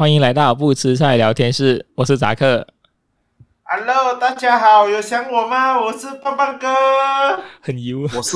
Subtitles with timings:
[0.00, 2.66] 欢迎来到不吃菜聊天室，我是扎克。
[3.64, 5.78] Hello，大家好，有想我吗？
[5.78, 6.66] 我是棒棒哥，
[7.60, 8.08] 很油。
[8.16, 8.34] 我是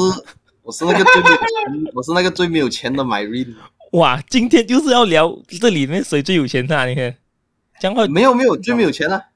[0.60, 1.46] 我是那个最没有钱，
[1.96, 3.54] 我是那个最没有钱的 Myrin。
[3.92, 6.84] 哇，今天就是要聊这里面谁最有钱啊？
[6.84, 7.16] 你看，
[7.80, 9.28] 讲话没有没有最没有钱啊，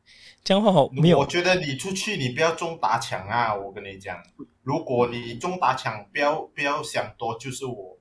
[0.45, 1.21] 讲话好没有。
[1.21, 3.55] 我觉得你出去你不要中打抢啊！
[3.55, 4.15] 我跟你讲，
[4.63, 7.98] 如果你中打抢，不要不要想多，就是我。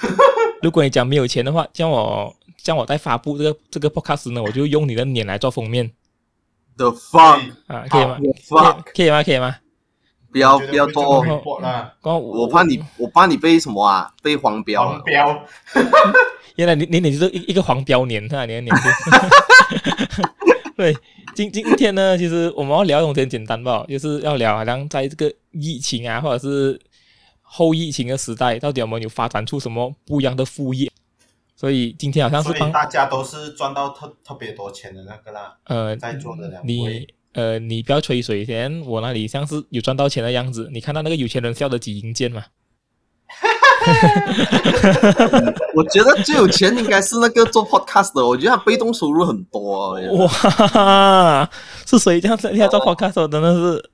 [0.62, 5.90] 如果你讲没有钱的话，叫我叫我在发布这个这个 podcast 呢，我就用你的脸来做封面。
[6.76, 8.18] The fuck 啊，可以吗
[8.48, 9.22] ？Fuck 可以吗？
[9.22, 9.56] 可以吗？
[10.32, 11.24] 不要不要做，
[12.02, 14.12] 我我怕你，我怕你被什么啊？
[14.22, 14.86] 被黄标。
[14.90, 15.42] 黄标。
[16.56, 18.44] 原来你你你就是一一个黄标年啊！
[18.44, 18.76] 你的脸。
[20.76, 20.94] 对，
[21.34, 26.78] 今今天呢，其实我们要聊的东西很简单吧，就是要聊好像在这个疫情啊，或者是
[27.48, 30.90] 后疫情的时代，到底我们有发展出什么不一样的副业？
[31.54, 35.56] 所以今天好像是所以大家都是赚到特特别多钱的那个啦。
[35.64, 40.68] 呃，在座的两位，你呃，你不要吹水先，我那里像是有赚到钱的样子。
[40.70, 42.44] 你看到那个有钱人笑的几阴间吗？
[45.74, 49.98] 我觉得最有钱应该是那个做 podcast 的，我觉得他被动收入很多。
[50.16, 51.48] 哇，
[51.86, 53.90] 是谁这样子厉害做 podcast 真的是？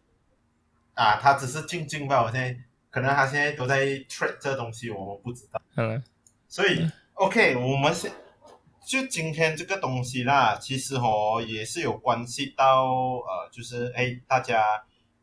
[0.94, 2.22] 啊，他只是静静吧？
[2.22, 2.56] 我现在
[2.92, 5.60] 可能他现在都在 trade 这东西，我们不知道。
[5.74, 6.00] 嗯，
[6.46, 6.88] 所以。
[7.14, 8.10] OK，我们是
[8.84, 14.82] 就今天这个东西啦，其实哦也是有关系到呃，就是哎，大家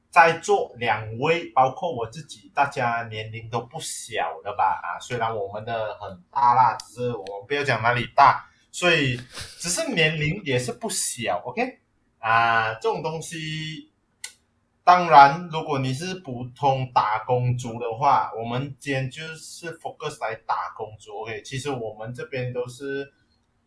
[0.09, 4.80] 在座两位，包括我自己，大家年龄都不小了吧？
[4.81, 9.20] 啊，虽然我们的很大啦，只是我们不要讲哪里大，所以
[9.58, 11.42] 只是年龄也是不小。
[11.44, 11.80] OK，
[12.20, 13.89] 啊，这种东西。
[14.90, 21.20] 当然，如果你是普通打工族的话，我们今天就是 focus 来打工族。
[21.20, 23.08] OK，其实我们这边都是，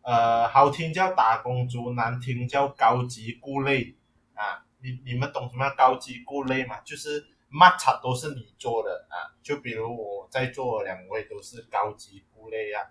[0.01, 3.95] 呃，好听叫打工族，难听叫高级顾类
[4.33, 4.65] 啊。
[4.81, 6.81] 你你们懂什么叫高级顾类吗？
[6.83, 9.31] 就是乜柒都是你做的啊。
[9.41, 12.83] 就比如我在座两位都是高级顾类啊。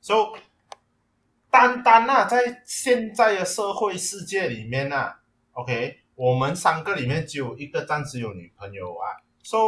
[0.00, 0.40] 所以，
[1.50, 5.20] 单单啊，在现在的社会世界里面啊
[5.52, 6.00] ，OK。
[6.14, 9.04] 我们三个里面只有一个暂时有女朋友啊
[9.42, 9.58] ，so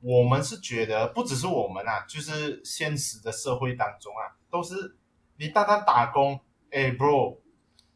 [0.00, 4.96] 我们是觉得不只是我们啊，就是现实的社会当中啊，都是
[5.38, 6.38] 你单单打工，
[6.70, 7.38] 哎，bro，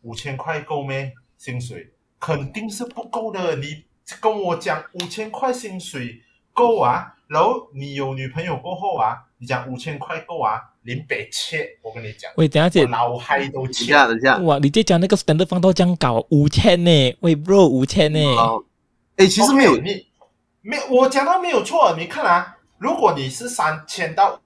[0.03, 1.13] 五千块够没？
[1.37, 3.55] 薪水肯定是不够的。
[3.57, 3.85] 你
[4.21, 6.21] 跟我讲五千块薪水
[6.59, 10.61] 够啊，然后你有女朋友过后啊，你讲五千块够啊？
[10.83, 17.17] 林北切，我跟你讲，喂，等下姐，脑海都切，等一下，哇，你这讲那个 standard 放到这样搞五千呢？
[17.21, 18.19] 喂，bro，五千呢？
[19.17, 20.07] 哎，其实没有，你
[20.63, 24.41] 没，我讲到没有错，你看啊，如果你是三千到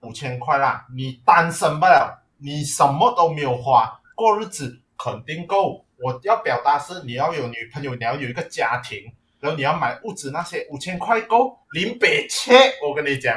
[0.00, 5.84] 五千块啦，你单身不了，你什么都没有花，过日子肯定够。
[5.98, 8.98] 我要表达是，你要有女朋友，你要有一个家庭，
[9.42, 11.58] 然后你要买物资那些，五千块够。
[11.72, 12.52] 林北切，
[12.86, 13.36] 我跟你讲。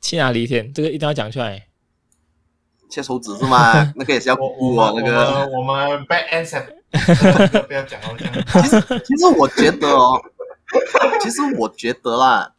[0.00, 0.72] 去哪里先？
[0.72, 1.68] 这个一定要讲出来。
[2.90, 3.72] 切手指是吗？
[3.94, 4.92] 那个也是要补啊。
[4.96, 6.64] 那个我们 back answer
[7.68, 8.16] 不要讲哦。
[8.60, 10.20] 其实其实我觉得哦，
[11.22, 12.52] 其实我觉得啦，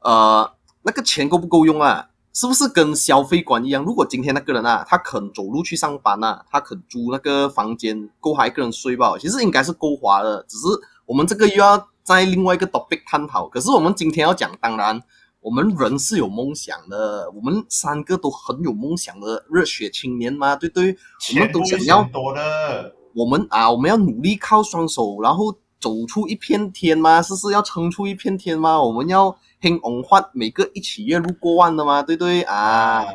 [0.00, 2.08] 呃，那个钱够不够用啊？
[2.32, 3.84] 是不是跟消费观一样？
[3.84, 9.16] 如果今天那个人啊，他肯走路去上班啊，他肯租那个房间够他一个人睡吧？
[9.16, 10.44] 其实应该是够花的。
[10.48, 10.66] 只是
[11.06, 13.48] 我们这个又要在另外一个 topic 探讨。
[13.48, 15.02] 可是我们今天要讲，当然。
[15.42, 20.94] 我们人是有梦想的，我们三个都很有梦想的热血青年嘛，对对，
[21.32, 22.94] 我们都想要多的。
[23.14, 25.50] 我们啊，我们要努力靠双手，然后
[25.80, 32.56] 走出一片天嘛，是是要撑出一片天嘛，我们要兴红发，每个一起月入过万的嘛，对对啊，
[32.98, 33.06] 啊。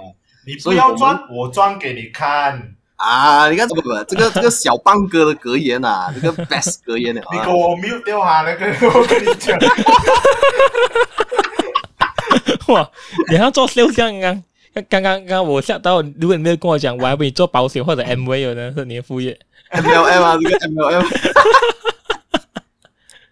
[0.47, 3.49] 你不要赚，我赚给你看啊！
[3.49, 9.57] 你看这个这个这个小棒哥的格言啊， 这个 best 格言啊，你给我 mute 掉啊，那个 我跟你讲。
[12.73, 12.89] 哇！
[13.29, 14.43] 你要做肖像啊？
[14.89, 19.37] 刚刚刚刚我吓到，如果你没有跟我讲，我还以为你做保险或者 MV 有呢，是你的副业。
[19.71, 21.05] MLM 啊，这个 MLM。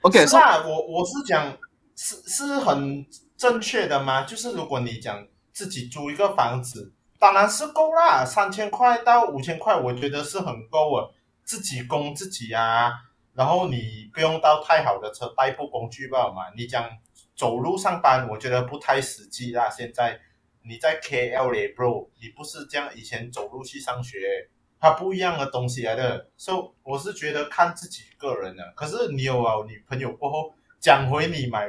[0.01, 1.57] OK，是啊，我我是讲
[1.95, 3.05] 是是很
[3.38, 4.21] 正确的吗？
[4.23, 6.91] 就是如果你讲自己租一个房子，
[7.23, 11.15] 当然是够啦，三千块到五千块，我觉得是很够了，
[11.45, 12.91] 自己供自己啊，
[13.33, 16.89] 然后你不用到太好的车代步工具吧嘛，你讲。
[17.35, 19.67] 走路上班，我觉得不太实际啦。
[19.67, 20.19] 现在
[20.61, 24.49] 你在 KL 里，bro，你不是这样以前走路去上学，
[24.79, 26.29] 它不一样的东西来的。
[26.37, 28.71] 所以我是觉得看自己个人的。
[28.75, 31.65] 可是你有啊女朋友过后，讲回你买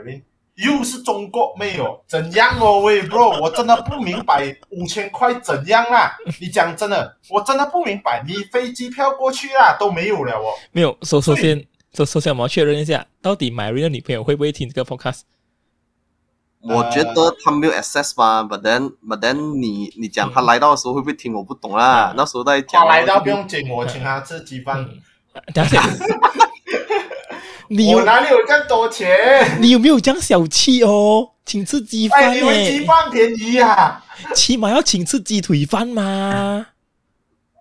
[0.54, 2.00] 又是中国没有？
[2.06, 2.80] 怎样哦？
[2.80, 6.16] 喂，bro，我真的不明白五千块怎样啦？
[6.40, 8.22] 你讲真的，我真的不明白。
[8.26, 10.52] 你飞机票过去啦都没有了哦。
[10.72, 15.22] 没有，首首先，首首先我们要确认一下，到底 Myrin 的女朋友会不会听这个 podcast？
[16.66, 21.34] 我觉得他没有 access 吧，but then，but then 你你讲他来到的时候会不会听？
[21.34, 22.10] 我不懂啦。
[22.12, 22.80] 嗯、那时候在讲。
[22.80, 24.88] 他来到不用紧，我请他吃鸡饭。
[25.52, 25.82] 等下，
[27.69, 29.61] 你有我哪里有这么多钱？
[29.61, 31.32] 你有没有这样小气哦？
[31.44, 36.66] 请吃鸡饭、欸，哎，因为鸡饭便宜啊，起码要请吃鸡腿饭嘛。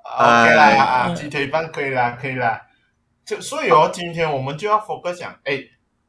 [0.03, 2.61] OK 啦，啊，鸡腿饭可以啦，可以啦。
[3.25, 5.63] 就所以哦，今天我们就要 focus 讲，哎，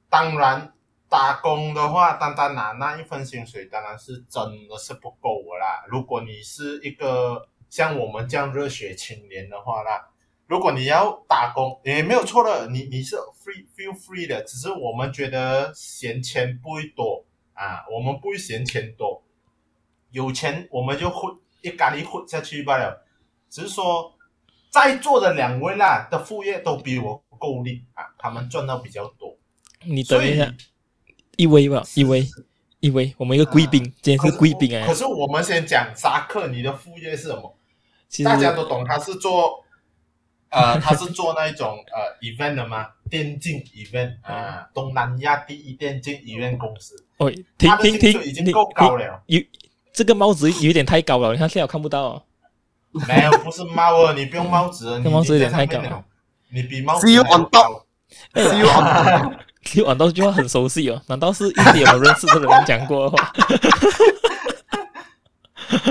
[0.08, 0.70] 当然。
[1.06, 5.84] 打工的话，单单拿那一份薪水，当然是真的是不够的啦。
[5.86, 10.08] 如果你是一个像我们这样热血青年的话啦，
[10.46, 17.24] 如果你要打工也没有错的，你你是 free feel free 的，只是我们觉得闲钱不会多
[17.54, 19.22] 啊，我们不会嫌钱多，
[20.10, 23.06] 有钱我们就混一咖喱混下去罢了。
[23.48, 24.12] 只是说
[24.70, 29.36] 在座的两位啦的副业都比我够力啊，他们赚到比较多。
[29.84, 30.52] 你等一下。
[31.36, 32.24] 一威吧，一威，
[32.78, 34.86] 一威，我们一个贵宾，啊、今天是贵宾哎。
[34.86, 37.58] 可是我们先讲扎克，你的副业是什么？
[38.24, 39.63] 大家都懂，他是做，
[40.54, 42.86] 呃， 他是做那一种呃 event 的吗？
[43.10, 46.94] 电竞 event 啊，东南亚第一电竞 event 公司。
[47.18, 49.22] 哦，听听听，已经够高了。
[49.26, 49.40] 有
[49.92, 52.22] 这个帽子有点太高了，你看现在我看不到、哦。
[53.08, 56.04] 没有，不是帽子，你不用帽子， 这帽子有点太高了。
[56.50, 57.84] 你比帽子还高。
[59.64, 63.32] 听完到这句话很熟悉哦，难道是一点我认识的人讲过的话？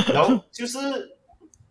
[0.13, 0.77] 然后就是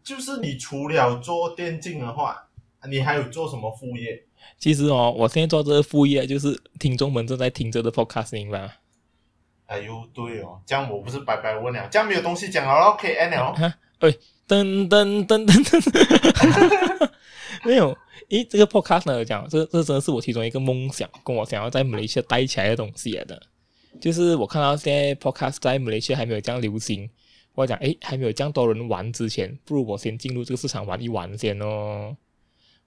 [0.03, 2.45] 就是你除了做电竞的话，
[2.89, 4.23] 你还有做什么副业？
[4.59, 8.73] 其实哦，我现在做这个副业就是听众们正在听着的 podcast 明白吗？
[9.67, 13.55] 哎呦，对哦，这样我不是白白问了，这样没有东西讲了，OK，end 了。
[13.55, 14.13] 哈，喂，
[14.47, 17.11] 噔噔噔噔噔，
[17.65, 17.97] 没有。
[18.29, 23.41] 诶，这个 podcast 呢讲，这这真的是我其中一个梦想，跟我想要在马来西亚带起来的东西来的。
[24.01, 27.09] 就是我看到现在 podcast 在马来西亚还没有这样流行，
[27.55, 32.17] 我讲诶，还没有这样多人玩之前，不如我先进入这个市场玩一玩先哦。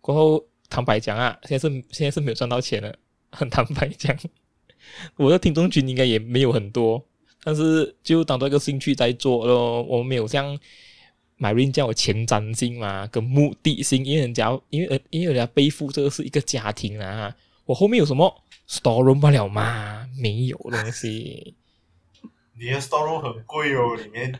[0.05, 2.95] 过后坦白讲啊，现在是现在是没有赚到钱了，
[3.31, 4.15] 很坦白讲，
[5.17, 7.03] 我的听众群应该也没有很多，
[7.43, 9.81] 但是就当做一个兴趣在做咯。
[9.83, 10.57] 我没有像。
[11.37, 17.35] Myrin 叫我前瞻性嘛，跟目的性，因为人家因为因为人家背负这个是一个家庭啊，
[17.65, 18.33] 我后面有什么
[18.69, 20.07] storeroom 不了吗？
[20.17, 21.53] 没有东西。
[22.57, 24.33] 你的 storeroom 很贵哦，里面。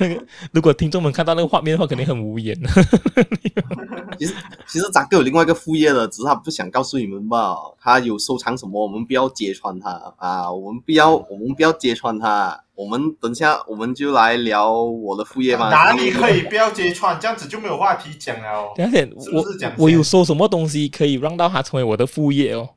[0.00, 2.58] 那个，如果听众们看到那个画面的话，肯定很无言。
[4.18, 4.34] 其实
[4.66, 7.54] 其实扎克有另外一个副业的，只是他不想告诉你们吧。
[7.78, 12.58] 他有收藏什么，我们不要揭穿他啊，我们不要我们不要揭穿他。
[12.74, 15.68] 我们等下我们就来聊我的副业吧。
[15.68, 17.20] 哪里可以不要揭穿？
[17.20, 18.72] 这样子就没有话题讲了哦。
[18.74, 18.90] 等
[19.34, 19.44] 我
[19.76, 22.70] 我有收什么东西可以让到他成为我的副业哦？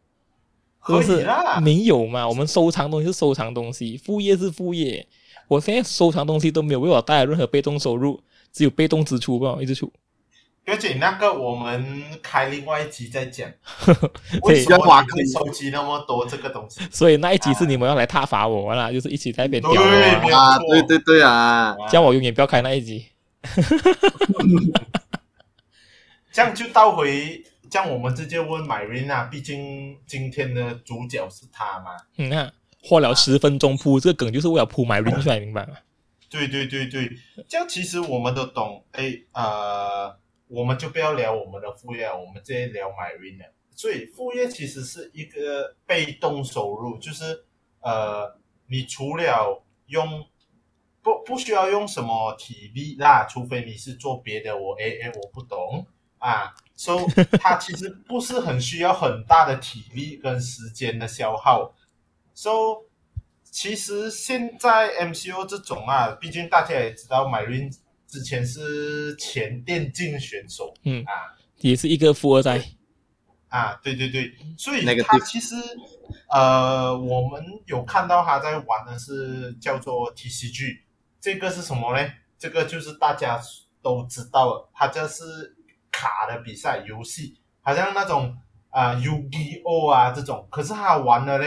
[0.84, 2.28] 可以啦，没有嘛？
[2.28, 5.08] 我们收藏东西是收藏东西，副业是副业。
[5.48, 8.22] 我现在收藏东西都没有为我带来任何被动收入，
[8.52, 9.92] 只有被动支出吧，一直出。
[10.66, 13.50] 而且那个我们开另外一集再讲，
[14.44, 16.80] 为什么你会收集那么多这个东西？
[16.90, 19.72] 所以那一集是你们要来挞伐我啦，就是一起在那边聊
[20.38, 23.06] 啊，对对对啊，叫我永远不要开那一集。
[26.32, 31.98] 这样就倒回，这样我们直接问 Marina，，毕竟今天的主角是他嘛。
[32.18, 32.54] 嗯，那
[32.84, 35.78] 花了十分钟铺这个梗，就是为了铺来，明白吗？
[36.30, 37.10] 对对对对，
[37.48, 40.16] 这样其实我们都懂，哎，呃。
[40.50, 43.48] 我们就不要聊我们的副业，我们直接聊 Marina。
[43.76, 47.46] 所以副业其实是一个被动收入，就是
[47.80, 48.38] 呃，
[48.68, 50.24] 你除了用
[51.02, 55.88] 不不需要用什么体力啦，除非你是做别的，我诶诶我不懂
[56.20, 56.54] 啊。
[56.76, 57.06] 所以
[57.40, 61.74] 它其实不是很需要很大的体力跟时间的消耗。
[62.34, 62.84] So
[63.44, 67.74] 其实现在 MCO 这种啊，毕竟大家也知道 Myrin。
[68.06, 72.64] 之前是前电竞选手，嗯啊，也是一个富二代，
[73.48, 75.56] 啊，对对对，所以他其实，
[76.30, 80.82] 呃，我们有看到他在玩的是叫做 TCG，
[81.20, 82.08] 这个是什么呢？
[82.38, 83.42] 这个就是大家
[83.82, 85.56] 都知道了，它就是
[85.94, 88.36] 卡的比赛游戏，好像那种
[88.72, 91.46] 啊 Yu-Gi-Oh 啊这种，可是他玩的呢，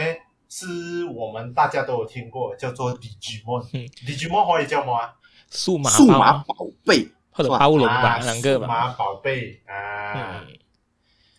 [0.49, 5.13] 是我们大家都有听过，叫做 Digimon，Digimon、嗯、可以叫什么？
[5.51, 8.65] 数码数码宝贝或者暴龙吧，两个吧。
[8.65, 10.43] 数码宝贝啊，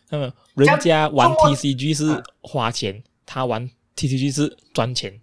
[0.09, 5.21] 那么人家玩 TCG 是花钱，他玩 TCG 是赚钱。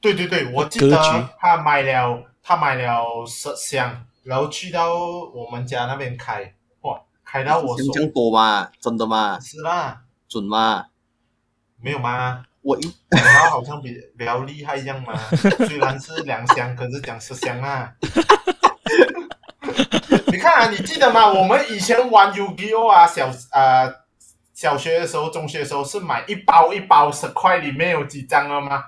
[0.00, 0.96] 对对对，我记得
[1.38, 4.94] 他买了，他买了十箱，然后去到
[5.34, 6.50] 我们家那边开，哇，
[7.26, 7.84] 开到我手。
[7.92, 8.70] 这多吗？
[8.80, 9.38] 真的吗？
[9.40, 10.02] 是啦。
[10.28, 10.86] 准吗？
[11.82, 12.44] 没有吗？
[12.62, 15.12] 我一讲到好像比比较厉害一样嘛，
[15.68, 17.92] 虽然是两箱，可是讲十箱啊。
[20.26, 21.28] 你看啊，你记得吗？
[21.32, 23.92] 我们以前玩 Yu-Gi-Oh 啊，小呃
[24.52, 28.82] 小学的时候、中学的时候是买一包一包十块，里面有几张了吗？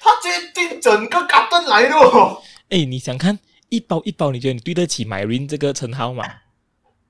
[0.00, 2.42] 他决定整个嘎登来了。
[2.70, 3.38] 哎，你想看
[3.68, 4.32] 一包一包？
[4.32, 6.24] 你觉得你对得起 Myrin 这个称号吗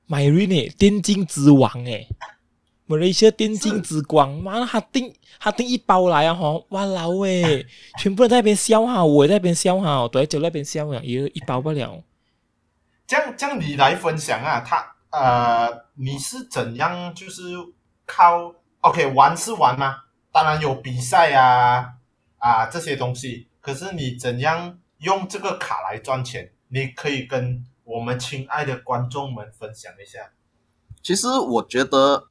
[0.08, 2.08] ？Myrin 诶，电竞之王诶，
[2.86, 6.34] 马来西亚电竞之光，妈，他订他订一包来啊！
[6.34, 7.66] 吼，哇老诶，
[7.98, 12.02] 全部人在那边笑哈，我也在那边笑哈，都在就那边笑啊，一个一包不了。
[13.06, 17.42] 这样，这样你来分享啊，他呃，你是怎样就是
[18.04, 19.96] 靠 OK 玩是玩吗？
[20.30, 21.94] 当然有比赛啊
[22.38, 26.52] 啊这些东西，可是你怎样用这个卡来赚钱？
[26.68, 30.32] 你可以跟我们亲爱的观众们分享一下。
[31.02, 32.28] 其实我觉得，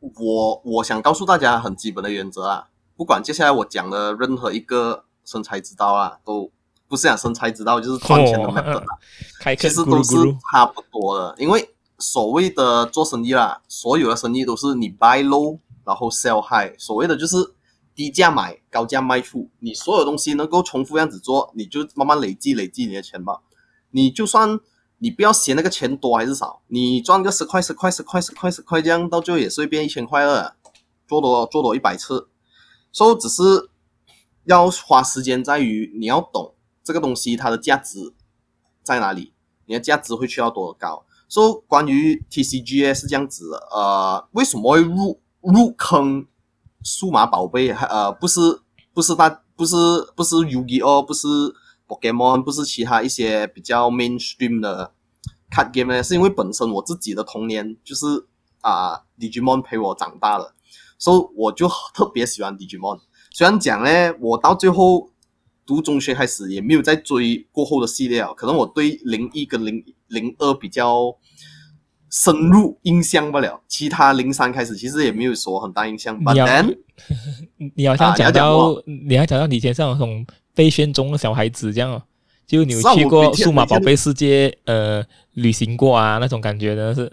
[0.00, 6.50] 我我想告诉大家很基本的原则啊，不管接下来我讲的任何一个生财之道啊，都。
[6.86, 8.98] 不是讲生财之道，就是赚钱的 method 啊，
[9.58, 10.14] 其实都是
[10.52, 11.34] 差不多的。
[11.38, 16.78] 因为所谓的做生意啦，所有的生意都是你 buy low，然后 sell high。
[16.78, 17.36] 所谓的就是
[17.96, 19.48] 低价买，高价卖出。
[19.60, 23.40] 你所有东西能够重复这样子做，你就慢慢累积累积你的钱吧。
[23.94, 24.58] 你就算
[24.98, 30.56] 你不要嫌那个钱多还是少，你赚个十块十块十块十块十块这样，到最后也是会变一千块了。
[31.06, 32.28] 做多做多一百次，
[32.90, 33.68] 所以只是
[34.44, 36.54] 要花时间在于你要懂。
[36.82, 38.14] 这个东西它的价值
[38.82, 39.32] 在哪里？
[39.66, 41.04] 你的价值会去到多高？
[41.28, 46.26] 所以关于 TCGA 是这样子的，呃，为什么会入入坑
[46.82, 47.70] 数码宝贝？
[47.70, 48.62] 呃，不是
[48.94, 49.76] 不是大不是
[50.16, 51.28] 不是 UG2 不是
[51.86, 54.92] Pokemon，不是其他一些比较 mainstream 的
[55.50, 56.02] card game 呢？
[56.02, 58.26] 是因为本身我自己的童年就是
[58.60, 60.54] 啊、呃、Digimon 陪我长大了，
[60.98, 63.00] 所以我就特别喜欢 Digimon。
[63.32, 65.10] 虽然讲呢，我到最后。
[65.66, 71.16] 读中学开始也没有再追过后的系列啊，可能我对零一跟零零二比较
[72.10, 76.20] 深入印象不了，其他零三开始其实也没有说很大印象。
[76.20, 76.78] 你要 But then,
[77.74, 78.74] 你好像讲到，
[79.08, 82.02] 你还讲到以前像那种被选中的小孩子这样哦，
[82.46, 87.06] 就你有去过数码宝贝世界呃旅行过啊那种感觉呢是？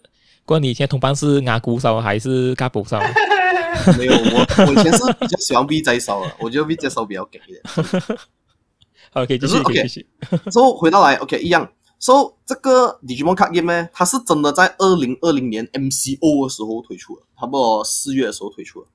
[0.43, 2.99] 不管你以前同伴是阿姑烧还是嘎布烧？
[3.97, 8.17] 没有，我我以前是比较喜欢 V 仔烧的，我觉得 V 仔烧比较给一点。
[9.13, 9.87] OK，就是 OK。
[10.51, 11.71] so 回到来，OK 一样。
[11.99, 18.87] So 这个 Digimon Card Game 呢，它是真的在二零二零年 MCO 的时候推出的，差不多四月的时候推出的。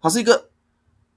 [0.00, 0.50] 它是一个，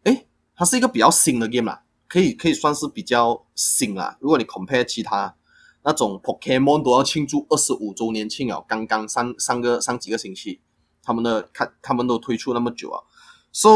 [0.03, 4.17] 诶，它是一个比较新的 game 啦，可以可以算是比较新啦。
[4.19, 5.35] 如果你 compare 其他
[5.83, 10.61] 那种 Pokemon 都要庆祝二十五周年庆哦，刚刚上上个上几个星期，
[11.03, 13.03] 他们的看他们都推出那么久啊。
[13.51, 13.69] So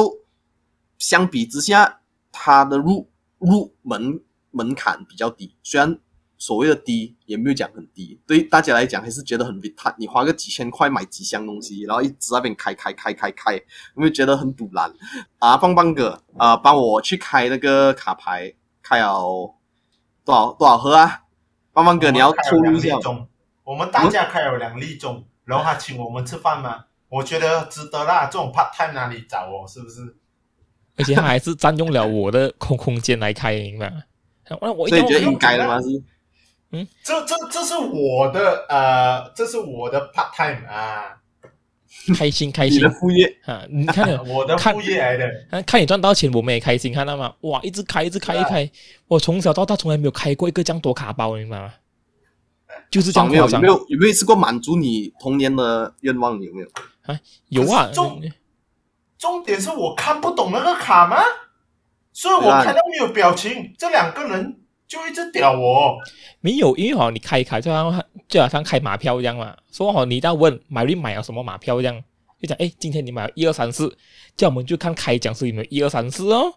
[0.98, 4.22] 相比之下，它的入入门。
[4.52, 6.00] 门槛比较低，虽然
[6.40, 13.62] 所谓的低也没有讲很低，对大家来讲还是觉得很别他，你花个几千块买几箱东西，然后一直在那边开开开开开，有
[13.96, 14.92] 没有觉得很堵烂
[15.40, 15.58] 啊？
[15.58, 19.54] 棒棒哥啊，帮我去开那个卡牌，开了
[20.24, 21.24] 多少多少盒啊？
[21.74, 22.98] 棒棒哥，你要透露一下。
[23.66, 26.86] 我们大家开了两粒钟，然后他请我们吃饭吗？
[27.10, 29.68] 我觉得值得啦，这种 part time 哪里找哦？
[29.68, 30.16] 是不是？
[30.96, 34.04] 而且他还是占用了我的空空间来开，明白吗？
[34.76, 35.80] 我所以觉得应该的吗？
[35.80, 35.88] 是，
[36.72, 41.18] 嗯，这这这是我的呃，这是我的 part time 啊，
[42.16, 47.34] 开心开心，你的副业啊，你看 我的副业来的，看你赚到钱，我们也开心，看到吗？
[47.42, 48.70] 哇，一直开一直开一开，
[49.08, 51.74] 我从小到大从来没有开过一个这样多卡包，明白吗？
[52.92, 56.40] 就是这样，有没有有没有有没有试过满足你童年的愿望？
[56.40, 56.68] 有没有
[57.02, 57.20] 啊？
[57.50, 58.22] 有啊，重
[59.18, 61.18] 重点是我看不懂那个卡吗？
[62.14, 64.60] 所以我看到没有表情，这两个人
[64.90, 66.00] 就一直屌我。
[66.42, 69.56] 没有，因为好，你开卡就好像就好像开马票一样嘛。
[69.72, 72.04] 说好，你在问买你买了什么马票这样，
[72.42, 73.96] 就讲哎，今天你买了一二三四，
[74.36, 76.52] 叫我们就看开奖是有没有一二三四哦。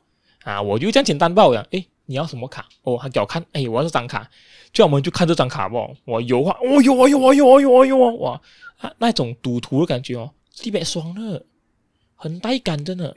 [0.45, 1.65] 啊，我就这样简单报呀。
[1.73, 2.67] 哎，你要什么卡？
[2.85, 4.27] 哦，他给我看，哎，我要这张卡，
[4.73, 5.95] 叫我们就看这张卡不？
[6.07, 8.41] 我有啊，哦有啊有啊有啊有啊有啊哇，
[8.97, 11.45] 那种赌徒的感觉哦，特别爽的，
[12.17, 13.13] 很带感真的。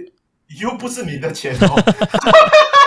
[0.59, 1.81] 又不是你的钱哦，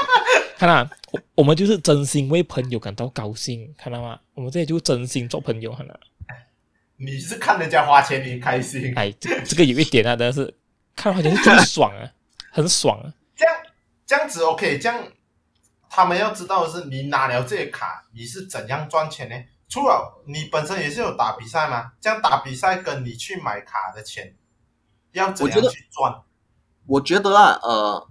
[0.56, 0.90] 看到吗？
[1.12, 4.18] 我我们就是真心为朋友感到高兴，看到吗？
[4.34, 6.00] 我们这里就真心做朋友，看到吗？
[6.96, 8.92] 你是看人家花钱你开心？
[8.96, 10.52] 哎，这这个有一点啊，但是
[10.96, 12.10] 看花钱是真爽啊，
[12.50, 13.14] 很爽啊。
[13.36, 13.54] 这样
[14.04, 15.04] 这样子 OK，这样
[15.88, 19.36] 他们要知道的是，你拿了这些卡，你是怎样赚钱呢？
[19.68, 21.92] 除了你本身也是有打比赛吗？
[22.00, 24.34] 这样打比赛跟你去买卡的钱
[25.12, 26.22] 要怎样去赚？
[26.86, 28.08] 我觉得啊，呃，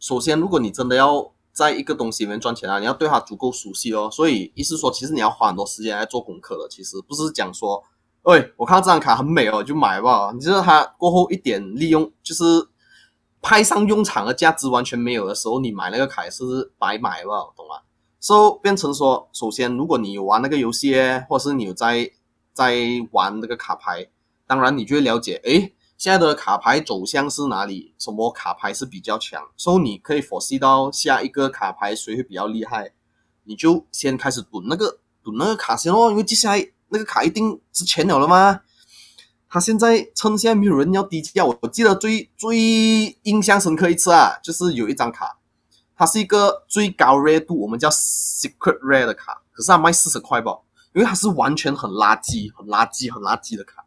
[0.00, 4.10] 首先如果你真的要在一个东西里面赚钱啊，你要对它足够熟悉哦。
[4.12, 6.68] 所以意思说，其实你要花很多时间来做功课的。
[6.68, 7.82] 其实不是讲说，
[8.22, 10.32] 喂，我看到这张卡很美哦，就买吧。
[10.34, 12.42] 你知道它过后一点利用，就是
[13.40, 17.76] 派上用场的价值完全没有的时候，你买那个卡也是白买吧，懂吗
[18.18, 20.96] ？So 变成说，首先如果你有玩那个游戏，
[21.28, 22.10] 或是你有在
[22.52, 22.76] 在
[23.12, 24.08] 玩那个卡牌，
[24.46, 25.72] 当然你就会了解，诶。
[25.96, 27.94] 现在的卡牌走向是哪里？
[27.98, 29.48] 什么卡牌是比较强？
[29.56, 32.92] 所以你可以 foresee 到下一个卡牌谁会比较厉害，
[33.44, 38.62] 你就先开始赌那个赌那个卡先哦，因为接下来那个卡一定值钱了了吗？
[39.48, 45.38] 他现在趁现在没有人要低价，我我记得最最印象深刻一次啊，就是有一张卡，
[45.96, 50.58] 它是一个最高 rare 度，我们叫 secret rare 的卡，可是它卖四十块吧，
[50.92, 53.84] 因为它是完全很垃圾、很垃圾、很垃圾的卡，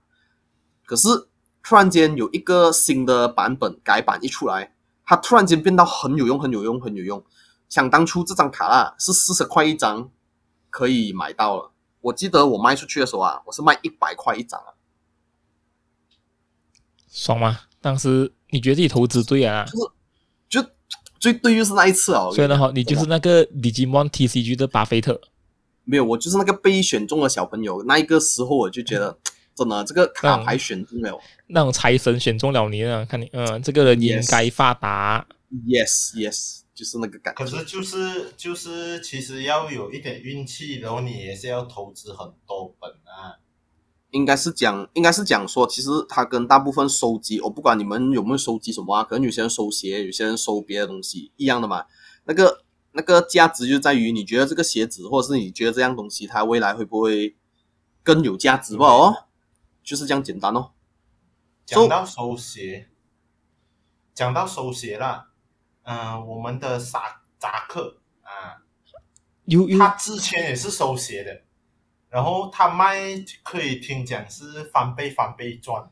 [0.86, 1.28] 可是。
[1.68, 7.22] 突然间有一个新的版本改版一出来，它突然间变到很有用，很有用，很有用。
[7.68, 10.10] 想当初这张卡啦是四十块一张，
[10.70, 11.74] 可以买到了。
[12.00, 14.80] 我记得我卖出去的时候啊，我是卖一百块一张啊。
[17.12, 17.60] 爽吗？
[17.82, 19.66] 当时你觉得自己投资对啊？
[19.66, 20.70] 就是，就
[21.20, 22.32] 最对就是那一次哦。
[22.34, 25.20] 所以呢，哈，你就是那个 Digimon TCG 的巴菲特。
[25.84, 27.84] 没有，我就是那个被选中的小朋友。
[27.84, 29.10] 那一个时候我就觉得。
[29.10, 29.18] 嗯
[29.58, 33.04] 真的，这个卡牌选中了，那种财神选中了你啊！
[33.10, 35.28] 看你，嗯，这个人应该发达。
[35.66, 37.44] Yes, yes，就是那个感觉。
[37.44, 43.42] 可是就是就是，其实要有一点运气，然后你也是要投资很多本啊。
[44.12, 51.86] 应该是讲，应该是讲说，其实它跟大部分收集，我不管你们有没有收集什么啊，可能有些人收鞋，有些人收别的东西，一样的嘛。
[52.26, 57.36] 那个那个价值就在于，你觉得这个鞋子，或者是你觉得这样东西，它未来会不会
[58.04, 58.86] 更有价值吧？
[58.86, 59.27] 哦。
[59.88, 60.71] 就是这样简单哦。
[61.65, 62.89] 讲到收鞋，
[64.13, 65.30] 讲到收鞋了，
[65.84, 68.60] 嗯、呃，我们的萨扎克啊，
[69.45, 71.41] 有有，他之前也是收鞋的，
[72.10, 72.97] 然后他卖
[73.43, 75.89] 可以听讲是翻倍翻倍赚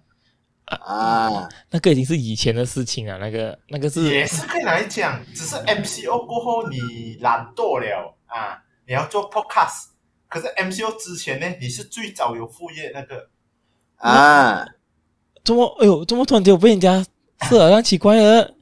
[0.66, 9.92] 啊，那个已经是以前的事情了，那个那个是也是可以来讲，只是 MCO 过后你懒惰了啊，你要做 Podcast，
[10.28, 13.30] 可是 MCO 之前呢，你是最早有副业那个。
[14.06, 14.64] 啊，
[15.44, 15.66] 怎么？
[15.80, 17.04] 哎呦，怎么突然间我被人家
[17.50, 18.54] 是好像奇怪了？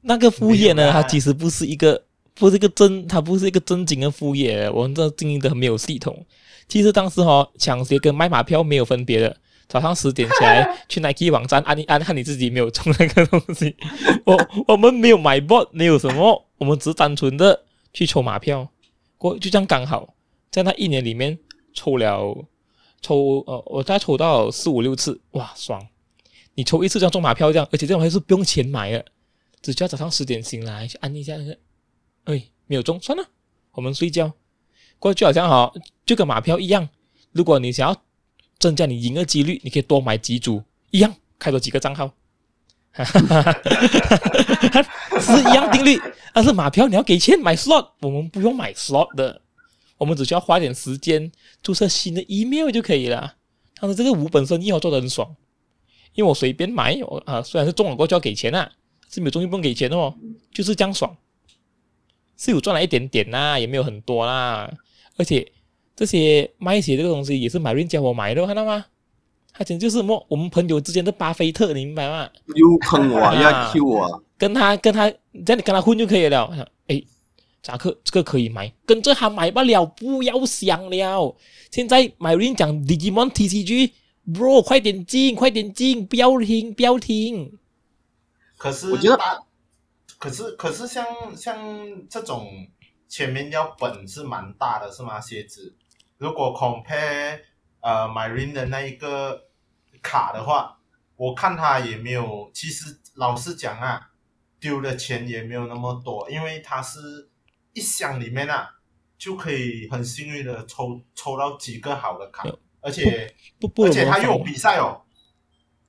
[0.00, 0.90] 那个副业呢？
[0.90, 2.02] 它其实不是一个，
[2.34, 4.70] 不是一个正，它不是一个正经的副业。
[4.70, 6.24] 我们这经营的很没有系统。
[6.68, 9.36] 其实当时哈、哦，抢劫跟卖马票没有分别的。
[9.68, 13.76] 早上十点起来 去 Nike 网站按一按，看你自己没有中那个东西。
[14.24, 17.60] 我我们没有买 bot，没有什么，我们只单纯的
[17.92, 18.66] 去抽马票。
[19.18, 20.14] 过就这样刚好
[20.50, 21.38] 在那一年里面
[21.74, 22.46] 抽了。
[23.00, 25.86] 抽呃，我大概抽到四五六次，哇，爽！
[26.54, 29.04] 你抽一次这样中马票这样，而且这种还是不用钱买的，
[29.62, 31.58] 只需要早上十点醒来去按一下那个，
[32.24, 33.24] 哎，没有中，算了，
[33.72, 34.32] 我们睡觉。
[34.98, 35.72] 过去好像哈，
[36.04, 36.88] 就跟马票一样，
[37.30, 37.96] 如果你想要
[38.58, 42.08] 增加你赢的几率，你可以多买几组，一样开多几个账号，
[42.90, 46.00] 哈哈哈哈哈，是一样定律。
[46.34, 49.40] 但是马票你要给钱买 slot，我们不用买 slot 的。
[49.98, 51.30] 我们只需要花点时间
[51.62, 53.34] 注册新的 email 就可以了。
[53.80, 55.36] 但是这个无本生意我做的很爽，
[56.14, 58.72] 因为我随便买，我啊虽然是中了过就要给钱啊，
[59.10, 60.14] 是没有中就不用给钱哦，
[60.52, 61.16] 就是这样爽。
[62.36, 64.72] 是有赚了一点点啦，也没有很多啦。
[65.16, 65.52] 而且
[65.94, 68.86] 这些卖鞋这个东西也是 Myrin 教我买的，看到吗？
[69.52, 72.28] 他简直就是么我们朋友之间的巴菲特，你明白吗？
[72.54, 76.68] 又坑我，要 Q 我，跟他跟他这样你跟他混就可以了。
[76.86, 77.02] 哎。
[77.60, 81.36] 扎克，这个可以买，跟着他买不了，不要想了。
[81.70, 87.58] 现在 Myrin 讲 Digimon TCG，Bro，快点进，快点进，不要停，不要停。
[88.56, 89.44] 可是我觉得，
[90.18, 91.04] 可是可是像
[91.36, 92.68] 像这种
[93.08, 95.20] 前面要本是蛮大的，是吗？
[95.20, 95.74] 鞋子，
[96.16, 97.40] 如果 compare
[97.80, 99.48] 呃 Myrin 的那一个
[100.00, 100.78] 卡的话，
[101.16, 102.50] 我看他也没有。
[102.54, 104.10] 其实老实讲啊，
[104.60, 107.28] 丢的钱也没有那么多，因为他是。
[107.72, 108.70] 一箱里面啊，
[109.16, 112.44] 就可以很幸运的抽抽到几个好的卡，
[112.80, 115.02] 而且不不，而且他又有比赛哦，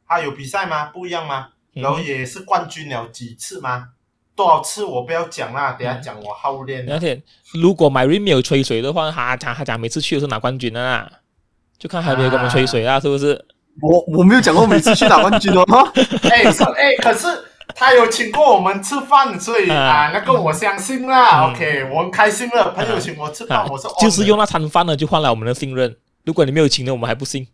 [0.07, 0.85] 他有比赛吗？
[0.87, 1.49] 不一样吗？
[1.73, 3.89] 然后也是冠军了几次吗？
[4.35, 6.89] 多少次我不要讲啦，等下讲我好练。
[6.89, 7.21] 而且
[7.53, 11.11] 如果 Myrin 没有吹水的话，他他他讲每次去都是拿冠军的啦，
[11.77, 13.45] 就看还没有给我们吹水啊，是不是？
[13.81, 15.91] 我我没有讲过每次去拿冠军的吗？
[16.29, 17.27] 哎，哎，可是。
[17.75, 21.45] 他有请过我们吃饭，所以啊，啊，那个我相信啦。
[21.45, 25.95] 嗯、OK，我很开心了，朋友请我吃饭，啊、我说就是用那餐饭呢，就换来我们的信任。
[26.25, 27.47] 如果你没有请呢，我们还不信。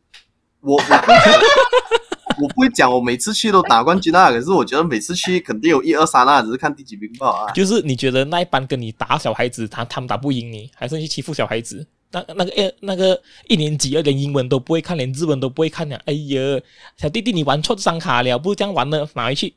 [0.61, 0.81] 我我
[2.41, 4.31] 我不会讲，我每次去都打冠军啊。
[4.31, 7.51] 可是我觉得每次去肯定有一二三啊，只是看第几名吧啊。
[7.53, 11.85] 就是你觉得那一班跟你打小孩子，他他们打不赢你，还是去欺负小孩子？
[12.11, 15.99] 那那个二，那个一年级啊，连英文都不会看，连日文都不会看呀！
[16.05, 16.61] 哎呀，
[16.97, 19.53] 小弟弟，你玩错这张卡了，不是这样玩的，拿回去。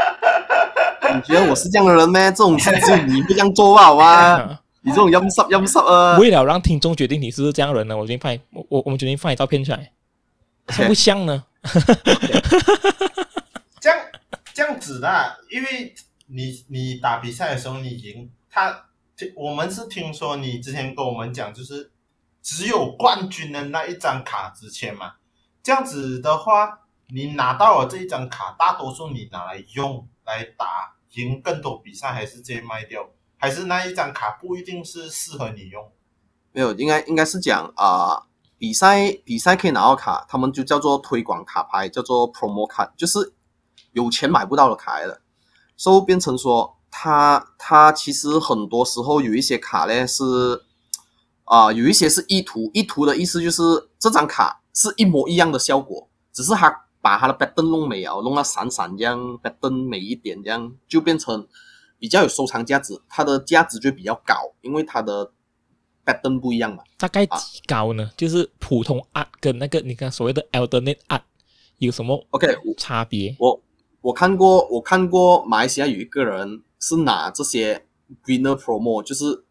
[1.14, 2.30] 你觉得我是这样的人吗？
[2.30, 4.58] 这种事情你不这样做好吗？
[4.82, 6.16] 你这种阴湿阴湿啊！
[6.18, 9.92] 为了让听众决定你是不是这样的人呢，我决定放我我我们决定放你照片出来，
[10.68, 11.44] 像不像呢？
[13.80, 13.98] 这样
[14.54, 15.94] 这样子的，因为
[16.26, 18.84] 你你打比赛的时候你赢他。
[19.36, 21.90] 我们是听说你之前跟我们讲，就是
[22.40, 25.12] 只有冠军的那一张卡值钱嘛？
[25.62, 26.78] 这样子的话，
[27.12, 33.08] 你拿到了这一张卡，大多数你拿来用来打赢更多比赛，还是直接卖掉？
[33.36, 35.90] 还是那一张卡不一定是适合你用？
[36.52, 38.26] 没有，应该应该是讲啊、
[38.58, 43.34] 比赛比赛可以拿到卡，他们就叫做推广卡牌，叫做 promo 卡就是
[43.92, 45.20] 有钱买不到的卡来的，
[45.76, 46.76] 所以变成说。
[46.92, 50.24] 他他其实很多时候有一些卡呢是
[51.44, 53.62] 啊、有一些是意图，意图的意思就是
[53.96, 61.46] 这张卡是一模一样的效果，只是他把它的 pattern 弄美啊，弄到闪闪这样 pattern 美一点，这样就变成
[61.98, 65.32] 比较有收藏价值，它的价值就比较高，因为它的
[66.04, 66.82] pattern 不一样嘛。
[66.98, 68.04] 大概几高呢？
[68.04, 71.22] 啊、就是普通 art 跟那个你看所谓的 alternate art
[71.78, 73.36] 有什么 OK 差别？
[73.38, 73.62] 我
[74.00, 76.62] 我看过，我看过马来西亚有一个人。
[76.82, 77.84] 是拿这些
[78.24, 79.44] winner promo，就是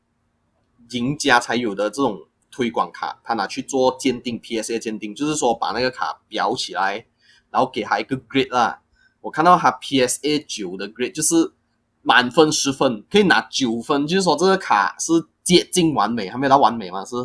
[0.90, 2.18] 赢家才有的这种
[2.50, 7.06] 推广卡，他拿去做鉴定，PSA 鉴定，就是说把那个卡裱起来，
[7.52, 8.82] 然后给他一个 grade 啦。
[9.22, 11.54] 我看到他 PSA 九的 grade，就是
[12.02, 15.12] 满分十分可以拿九分，就是说这个卡是
[15.44, 17.04] 接近完美，还没有到完美嘛？
[17.06, 17.16] 是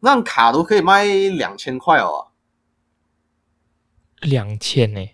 [0.00, 2.28] 那张卡都可以卖两千块哦，
[4.20, 5.10] 两千呢？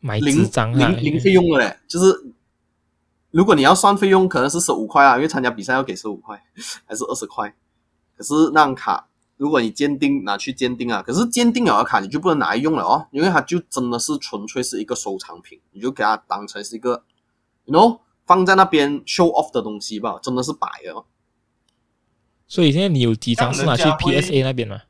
[0.00, 2.32] 买零张零零费用的嘞，就是。
[3.32, 6.42] 如果你要算费用，可能是十五块啊，因为参加比赛要给十五块，
[6.84, 7.54] 还是二十块。
[8.16, 9.08] 可是那张卡，
[9.40, 17.02] 如果你鉴定拿去鉴定啊，可是鉴定了的卡你就不能拿来用了哦，因为它就真的是纯粹是一个收藏品，你就给它当成是一个
[17.64, 21.06] ，you know，放在那边 show off 的东西吧，真的是摆的哦。
[22.46, 24.82] 所以现在你有几张是拿去 PSA 那边吗？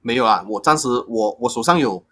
[0.00, 2.06] 没有啊，我暂时我我手上有。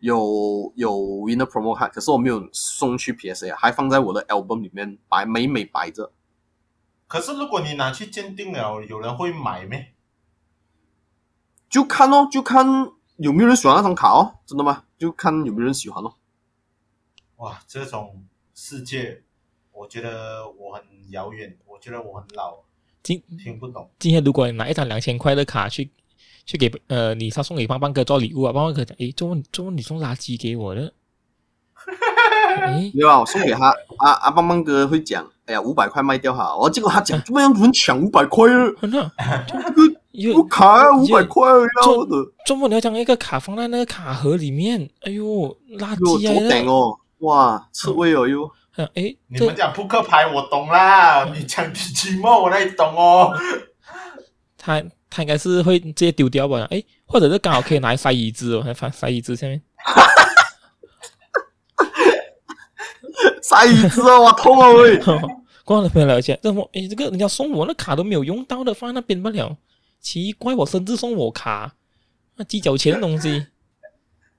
[0.00, 6.12] 有有 winner promo card，可是我没有送去 PSA，还放在我的 album 里面摆美美摆着。
[7.06, 9.93] 可是如果你拿去鉴定了，有人会买咩？
[11.74, 12.64] 就看哦，就看
[13.16, 14.84] 有没有人喜欢那张卡哦，真的吗？
[14.96, 16.14] 就看有没有人喜欢哦。
[17.38, 18.22] 哇，这种
[18.54, 19.24] 世界，
[19.72, 22.58] 我觉得我很遥远，我觉得我很老，
[23.02, 23.90] 听听不懂。
[23.98, 25.90] 今天如果你拿一张两千块的卡去。
[26.46, 30.92] 去给呃，你他送给棒棒哥做礼物啊，棒棒哥讲，诶，做梦做梦你送垃圾给我的，
[31.86, 33.18] 诶，对吧？
[33.18, 38.74] 我送给他，啊啊，棒棒哥会讲，哎呀，五百块卖掉哈，我结果他讲，怎么样能抢五百块啊？
[38.82, 39.10] 这个
[40.32, 41.56] 不卡啊，五百块要
[42.06, 45.24] 的，做梦你要将一个卡放在那个卡盒里面，哎呦，
[45.78, 46.32] 垃圾啊！
[46.50, 48.50] 顶哦，哇，刺猬哦又，
[48.94, 53.32] 诶，你们讲扑克牌我懂啦，你讲机器猫我那里懂哦？
[54.56, 54.82] 他。
[55.16, 56.66] 他应该是会直接丢掉吧？
[56.72, 59.62] 哎，或者是刚好可以拿来塞椅子哦，还放塞椅子下面。
[63.40, 65.00] 塞椅子哦，我痛啊喂！
[65.64, 69.56] 光了朋友了解，这么哎，这个人家送我那卡都没有用到的，放在那边不了。
[70.04, 71.74] 奇怪，我甚至送我卡，
[72.36, 73.48] 那几角钱的东西。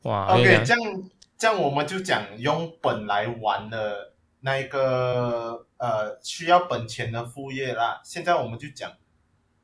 [0.04, 8.00] 哇，OK，这样这样我们就讲用本来玩的那一个呃需要本钱的副业啦。
[8.06, 8.94] 现在我们就讲。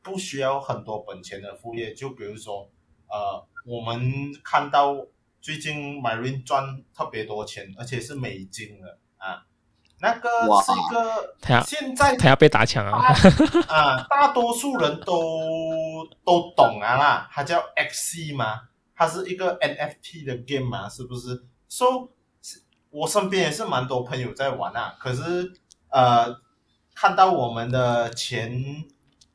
[0.04, 2.68] 不需要很多本钱的副业，就比如说，
[3.08, 4.12] 呃，我们
[4.44, 5.06] 看到
[5.40, 9.46] 最近 Myrin 赚特别多钱，而且是美金的啊，
[10.02, 10.30] 那个
[10.64, 13.14] 是一个现在他要被打抢啊，
[13.68, 18.62] 啊，大多数人都都懂啊啦，它叫 XC 嘛，
[18.96, 22.10] 它是一个 NFT 的 game 嘛，是不是？So，
[22.90, 25.54] 我身边也是蛮多朋友在玩啊，可是
[25.90, 26.36] 呃，
[26.96, 28.86] 看到我们的前。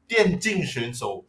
[0.08, 1.24] 电竞选手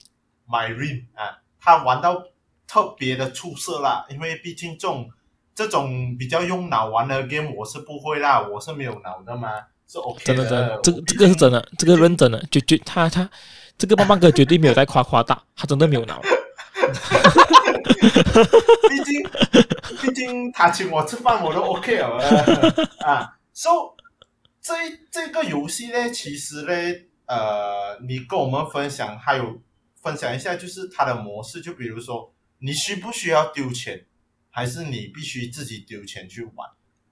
[0.48, 2.22] Myrin 啊，他玩到
[2.68, 5.10] 特别的出色啦，因为毕竟这种
[5.58, 9.50] 这种比较用脑玩的 game 我是不会啦，我是没有脑的嘛，
[9.88, 10.36] 是 OK 的。
[10.36, 13.28] 真的真的，这个这个是真的，这个认真的，绝绝他他
[13.76, 16.22] 这个棒棒哥绝对没有在夸夸大，他真的没有脑。
[18.88, 19.28] 毕竟
[20.00, 22.20] 毕竟他请我吃饭我都 OK 了
[23.00, 23.34] 啊。
[23.52, 23.96] So
[24.62, 24.76] 这
[25.10, 26.72] 这个游戏呢，其实呢，
[27.26, 29.60] 呃，你跟我们分享，还有
[30.04, 34.06] 分享一下，就是它的模式，就比如说，你需不需要丢钱，
[34.58, 36.68] 还是你必须自己丢钱去玩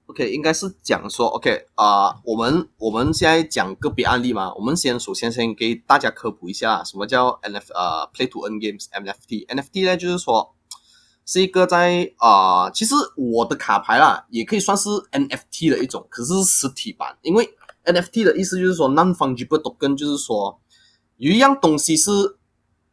[0.08, 4.52] ？OK，应该是讲说 OK 啊、我们我们现在讲个别案例嘛。
[4.56, 9.46] 我们先首先先给大家科普一下，什么叫 NFT 呃 Play to Earn Games NFT。
[9.46, 10.56] NFT 呢，就是说
[11.24, 17.16] 是一个在啊、其实我的卡牌啦，也可以算是 NFT 的一种，可是是实体版。
[17.22, 17.48] 因为
[17.84, 20.60] NFT 的意思就是说 Non-Fungible Token，就是说
[21.18, 22.12] 有一样东西是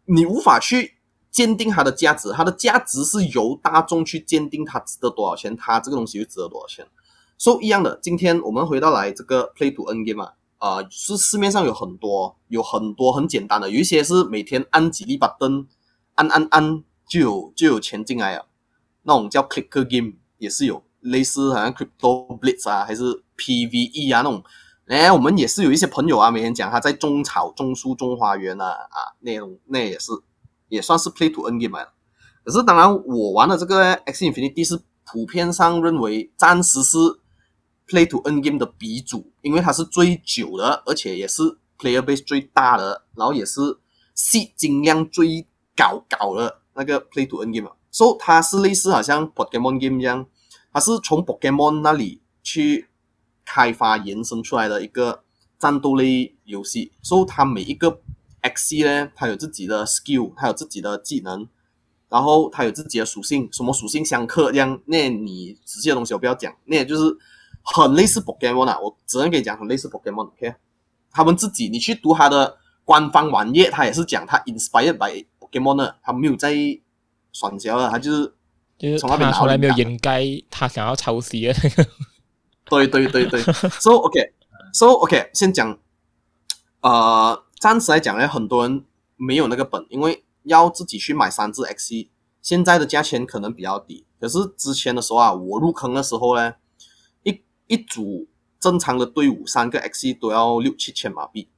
[0.04, 0.98] 你无法去
[1.32, 6.86] 鉴定它的价值，它的价值是由大众去鉴定它值得多少钱，它这个东西就值得多少钱。
[7.38, 15.66] So 一样的，今天我们回到来这个 Play to N game 啊，呃，是市面上有很多，有很多很简单的，有一些是每天按几粒把灯，
[16.14, 18.46] 按按按就有就有钱进来了，
[19.02, 24.44] 那种叫 Clicker Game 也是有，类似好像 Crypto Blitz 啊，还是 PVE 啊那种，
[24.86, 30.12] 哎，我们也是有一些朋友啊，每天讲他在种草、种树、种花园啊，啊，那种那也是
[30.72, 31.92] 也算是 Play to Earn Game 了。
[32.44, 36.98] 可是当然，我玩的这个 X Infinity 是普遍上认为暂时是。
[37.84, 41.42] Play to Earn Game 的鼻祖，因为它是最久的，而且也是
[41.76, 43.60] Player Base 最大的，然后也是
[44.14, 47.70] 吸金量最高高的那个 Play to Earn Game。
[47.90, 50.24] 所以它是类似好像 Pokemon Game 一样，
[50.72, 52.88] 它是从 Pokemon 那里去
[53.44, 55.24] 开发延伸出来的一个
[55.58, 56.92] 战斗类游戏。
[57.02, 58.00] 所以它每一个
[58.42, 61.48] Axie 呢，它有自己的 skill，它有自己的技能，
[62.08, 64.80] 然后它有自己的属性，什么属性相克这样。
[64.86, 67.18] 那你仔细的东西我不要讲，那也就是。
[67.64, 70.52] 很类似 Pokemon 啊，我只能跟你讲很类似 Pokemon，OK？
[71.12, 76.52] 他们自己，你去读他的官方网页，他也是讲他 inspired by Pokemon 的，他没有在
[77.30, 78.34] 选角的，他就是
[78.76, 81.88] 就是从他从来没有掩盖他想要抄袭的那个。
[82.64, 83.40] 对对对对
[83.78, 85.78] ，So OK，So OK，先讲，
[86.80, 88.84] 呃，暂时来讲呢，很多人
[89.16, 92.08] 没有那个本，因为要自己去买三只 Axie，
[92.40, 96.54] 现在的价钱可能比较低，可是之前的时候啊，我入坑的时候呢。
[97.22, 98.26] 一一组
[98.58, 101.50] 正常的队伍，三个 Axie 都要六七千马币。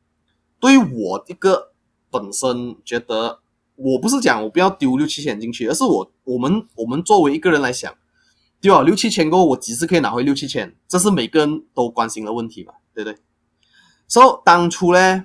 [0.61, 1.73] 对于我一个
[2.11, 3.41] 本身觉得，
[3.75, 7.91] 我不是讲我不要丢六七千进去，而是我我们我们作为一个人来想，
[8.61, 10.77] 丢了六七千过后，我几次可以拿回六七千？
[10.87, 13.19] 这是每个人都关心的问题嘛，对不对？
[14.07, 15.25] 所以当初呢，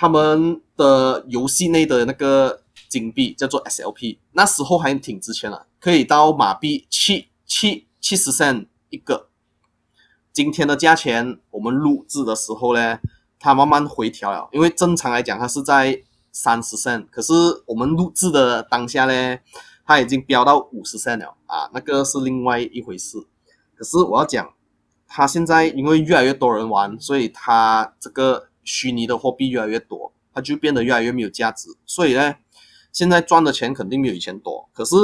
[0.00, 9.28] 他们的游戏内的那个金币叫做 SLP，那时候还挺值钱的，可以到马币七七七十 cent 一个。
[10.32, 13.00] 今天的价钱，我们录制的时候呢，
[13.40, 14.48] 它慢慢回调了。
[14.52, 17.32] 因为正常来讲，它是在三十 cent，可是
[17.66, 19.38] 我们录制的当下呢，
[19.84, 23.18] 它已经飙到五十 cent 了啊，那个是另外一回事。
[23.74, 24.48] 可是我要讲，
[25.08, 31.70] 它现在因为越来越多人玩，所以它这个虚拟的货币越来越多，它就变得越来越没有价值。
[31.86, 32.34] 所以呢，
[32.92, 34.68] 现在赚的钱肯定没有以前多。
[34.74, 34.94] 可是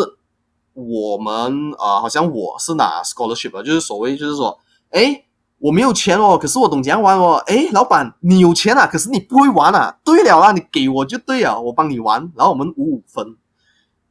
[0.74, 4.61] 我们啊、好像我是拿 scholarship，啊就是所谓就是说。
[4.90, 5.24] 哎，
[5.59, 7.42] 我没有钱哦，可是我懂怎样玩哦。
[7.48, 9.98] 哎，老板，你有钱啊，可是你不会玩啊。
[10.05, 13.37] 对了啊，你给我就对了，我帮你玩，然后我们五五分，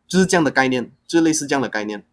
[0.10, 2.06] 就是这样的概念，就是类似这样的概念。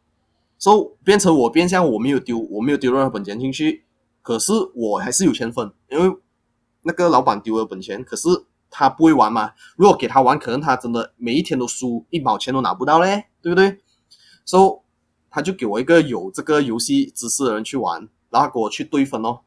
[0.56, 3.84] 所以变成我变相我没有丢，我没有丢任何本钱进去，
[4.22, 6.16] 可是我还是有钱分，因为
[6.82, 8.28] 那个老板丢了本钱，可是
[8.70, 9.52] 他不会玩嘛。
[9.76, 13.78] 如果给他玩，可能他真的每一天都输，一毛钱都拿不到嘞，对不对？
[14.44, 14.68] 所以
[15.30, 18.08] 他就给我一个有这个游戏知识的人去玩。
[18.30, 19.40] 然后给我去对分哦，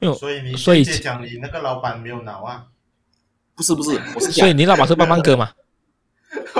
[0.00, 2.64] 没有，所以你所以讲你那个老板没有脑啊？
[3.54, 5.48] 不是不是， 我是所以你老板是棒棒哥嘛？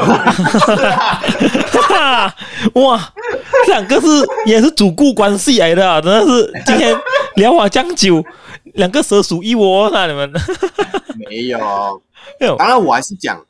[2.74, 3.12] 哇，
[3.66, 4.06] 这两个是
[4.46, 6.96] 也是主顾关系来的，啊，真的是今天
[7.34, 8.24] 聊我将就，
[8.78, 10.06] 两个蛇鼠一窝啊！
[10.06, 10.32] 你们。
[11.28, 11.58] 没有。
[12.40, 13.44] 没有，当然我还是讲，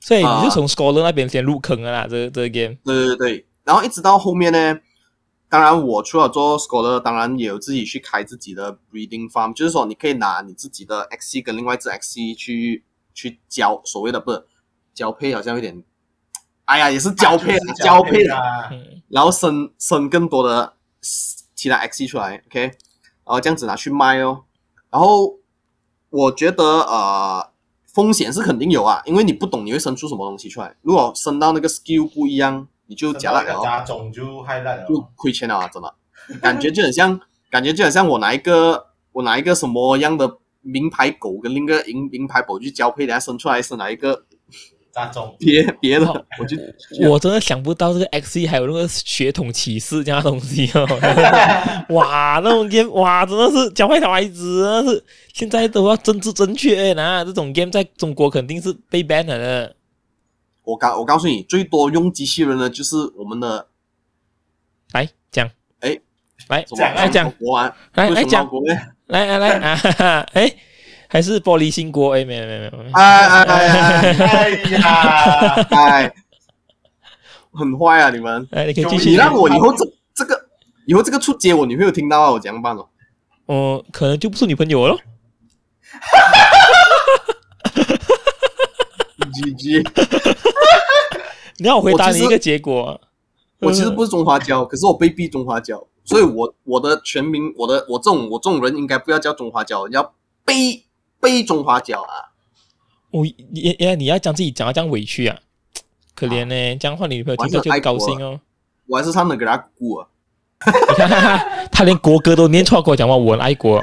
[0.00, 4.80] 所以你就从 Scholar 那边先入坑了啦，这个这个 game，对对对，然后一直到后面呢。
[5.46, 12.82] 当然，我除了做 scholar，当然也有自己去开自己的 breeding farm，就是说你可以拿你自己的 Axie 跟另外一只 Axie 去
[13.14, 14.44] 去交所谓的不是
[14.92, 15.84] 交配，好像有点，
[16.64, 18.34] 哎呀，也是交配，啊、交配的，
[19.08, 20.72] 然后生生更多的
[21.54, 22.72] 其他 Axie 出来，OK，
[23.26, 24.44] 然后这样子拿去卖哦。
[24.90, 25.38] 然后
[26.10, 27.50] 我觉得呃
[27.86, 32.66] 风险是肯定有啊，因为你不懂你会生出什么东西出来，如果生到那个 skill 不一样。
[32.86, 35.66] 你就加了，加种就害了，就亏钱了啊！
[35.68, 35.94] 真的，
[36.42, 37.18] 感觉就很像，
[37.50, 44.26] 感觉就很像我拿一个，我拿一个什么样的名牌狗跟另一个银名牌狗去交配，等下生出来是哪一个，
[44.94, 46.06] 大众别别的，
[46.38, 46.56] 我就
[47.10, 50.86] 我真的想不到这个 XE 还有那个血统歧视这样东西哦！
[51.90, 57.24] 哇，那种 game 哇，真的是教坏小孩子，真的是现在都要政治正确呢。
[57.24, 59.74] 这种 game 在中国肯定是被 ban 了的。
[60.62, 63.66] 我告我告诉你，最多用机器人的就是我们的，
[64.92, 65.98] 来讲，哎，
[66.48, 67.32] 来讲来讲，
[67.94, 68.48] 来来讲，
[69.08, 70.54] 来来来啊，哈哈，哎。
[71.14, 72.16] 还是玻璃心锅？
[72.16, 72.72] 哎，没有没有没有。
[72.94, 73.68] 哎哎哎
[74.18, 75.54] 哎呀！
[75.70, 76.12] 哎，
[77.52, 78.10] 很坏啊！
[78.10, 79.10] 你们，哎，你可以继续。
[79.10, 80.36] 你让我以后这这个
[80.88, 82.88] 以后这个出街，我女朋友听到啊，我怎样办哦？
[83.46, 84.98] 哦，可能就不是女朋友了。
[89.20, 89.86] GG，
[91.58, 93.00] 你要我回答你一个结果。
[93.60, 100.12] 我其实不是中华胶，可是我被逼中华胶，所以我我的全名，我的我这种我这种人应该不要叫中华胶，要
[100.44, 100.83] 被。
[101.24, 102.28] 被中华脚啊！
[103.10, 105.38] 我也也你要将自己讲到这样委屈啊，
[106.14, 106.76] 可怜呢、欸。
[106.76, 108.38] 这样话你女朋友听到就高兴哦。
[108.86, 110.06] 我还是唱的给他鼓啊！
[110.66, 111.38] 你看他，
[111.72, 113.80] 他连国歌都念错，跟我讲话我很爱国。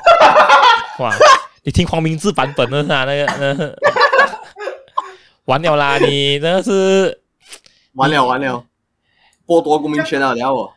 [0.99, 1.15] 哇！
[1.63, 3.05] 你听黄明志版本的是吧？
[3.05, 3.75] 那个，呃、
[5.45, 5.97] 完了啦！
[6.05, 7.21] 你真的是
[7.93, 8.63] 完了完了，
[9.47, 10.35] 剥夺公民权了！
[10.35, 10.71] 你要我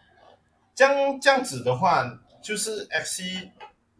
[0.74, 2.04] 这样这样子的话，
[2.42, 3.50] 就是 FC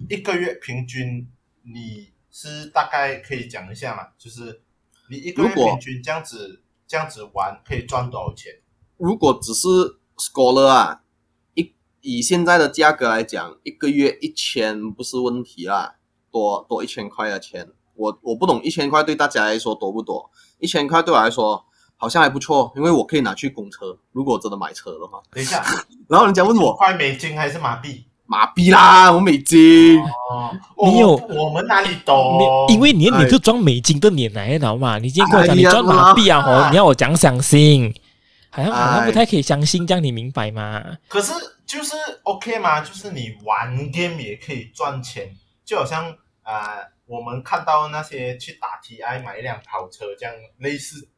[0.09, 1.29] 一个月平均
[1.63, 2.14] 你。
[2.37, 4.09] 是大概可以讲一下嘛？
[4.19, 4.61] 就是
[5.09, 8.53] 你一个月平均这样子这样子玩可以赚多少钱？
[8.97, 9.69] 如果只是
[10.17, 11.03] Scholar 啊，
[11.55, 15.95] 一以现在的价格来讲，一个月一千不是问题啦，
[16.33, 17.71] 多多一千块的钱。
[17.95, 20.29] 我我不懂一千块对大家来说多不多？
[20.59, 23.97] 一千块对我来说好像还不错，因为我可以拿去供车。
[24.11, 25.63] 如果真的买车的话，等一下，
[26.11, 28.07] 然后人家问我块美金还是马币？
[28.35, 29.97] 马币啦，我美金。
[30.01, 30.53] 哦，
[30.91, 32.67] 你有我们哪里懂？
[32.69, 34.99] 因为你的脸就装美金的脸来的，知道吗？
[34.99, 37.95] 你今天跟我讲你装麻痹啊，哦，你要我讲相信，
[38.51, 40.83] 好像好像不太可以相信，这样你明白吗？
[41.07, 41.33] 可是
[41.65, 41.95] 就是
[42.25, 45.33] OK 嘛，就是你玩 game 也可以赚钱，
[45.65, 51.09] 就好像啊，我们看到那些去打 TI 买一辆跑车这样类似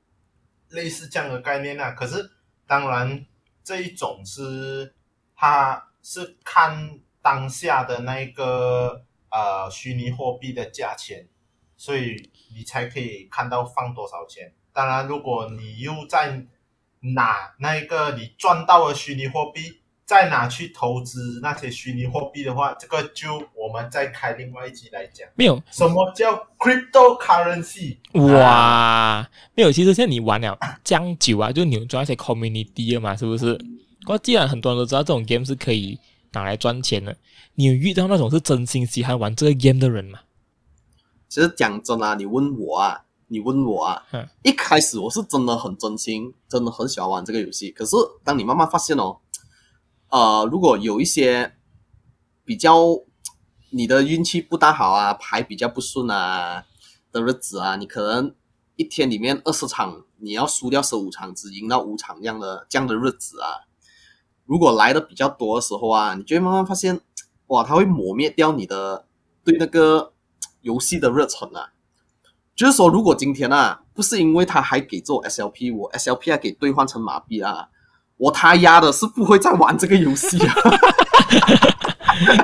[0.68, 1.92] 类似这样的概念啊。
[1.92, 2.30] 可是
[2.66, 3.24] 当然
[3.64, 4.94] 这一种是
[5.34, 5.82] 它。
[6.08, 11.26] 是看当下的那个呃虚拟货币的价钱，
[11.76, 14.52] 所以你才可以看到放多少钱。
[14.72, 16.46] 当然，如果你又在
[17.00, 25.28] 拿那一个你赚到的虚拟货币，再拿去投资那些虚拟货币的话，这个就我们再开另外一集来讲。
[25.34, 27.96] 没有什么叫 cryptocurrency？
[28.12, 29.72] 哇，啊、没有。
[29.72, 33.58] 其实现在你玩了这样久啊，就你赚一些 community 了嘛，是不是？
[34.06, 35.98] 不既然很多人都知道这种 game 是可以
[36.36, 37.16] 拿来赚钱的，
[37.54, 40.20] 你有遇到那种是真心喜欢玩这个 game 的人吗？
[41.30, 47.70] 其实讲真啊，你问我啊，你问我啊，嗯、一开始我是真的很真心，真的很喜欢玩这个游戏。
[47.70, 49.16] 可是当你慢慢发现哦，
[50.10, 51.54] 呃，如果有一些
[52.44, 53.00] 比较
[53.70, 56.66] 你的运气不大好啊，牌比较不顺啊
[57.10, 58.34] 的日子啊，你可能
[58.76, 63.64] 一天里面二十场，你要输掉十五场，只赢到五场这样的这样的日子啊。
[64.46, 67.00] 如果来的比较多的时候啊，你就会慢慢发现，
[67.48, 69.04] 哇，它会磨灭掉你的
[69.44, 70.12] 对那个
[70.62, 71.70] 游戏的热忱啊。
[72.54, 77.68] 就是说，如果今天啊，不是因为他还给做 SLP，我 SLP 还给兑换成马币啊，
[78.16, 80.54] 我他丫的是不会再玩这个游戏啊。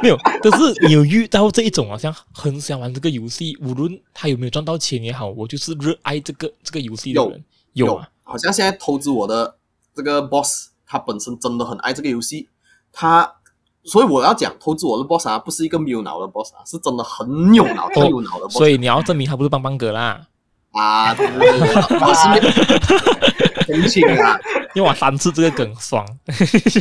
[0.02, 7.44] 没有，可是你有遇到这一种好像很想玩这个游戏，无论他有没有赚到钱也好，我就是热爱这个这个游戏的人。
[7.72, 9.56] 有，有啊，好像现在投资我的
[9.94, 10.71] 这个 boss。
[10.92, 12.50] 他本身真的很爱这个游戏，
[12.92, 13.36] 他
[13.82, 18.58] 所以我要讲投资我的 boss 啊，不是一个没有脑的 boss 啊，是真的很有脑、太有脑的 boss。
[18.58, 20.26] 所以你要证明他不是棒棒哥啦
[20.72, 21.14] 啊！
[21.14, 24.38] 对对对，我是同情啊，
[24.74, 26.06] 因为我三次这个梗爽，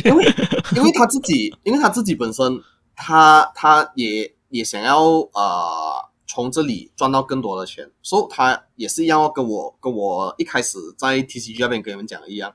[0.04, 0.34] 因为
[0.76, 2.60] 因为他自己，因为他自己本身，
[2.94, 5.00] 他他也也想要
[5.32, 12.52] 呃从这里赚到更多的钱，所以他也是要跟我跟我一开始在 TCG 那边跟你们讲的一样。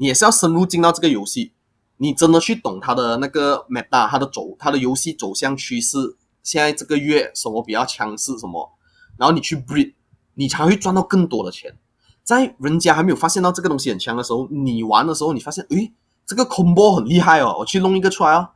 [0.00, 1.52] 你也是要深入进到这个游戏，
[1.98, 8.72] 你真的去懂它的那个 meta，它的走，它的游戏走向趋势，现在这个月什么比较强势什么，
[9.18, 9.92] 然后你去 breed，
[10.36, 11.76] 你才会赚到更多的钱。
[12.24, 15.92] 在人家还没有发现到这个东西很强的时候，你玩的时候，你发现，诶，
[16.24, 18.48] 这个 combo 很厉害哦，我去弄一个出来哦，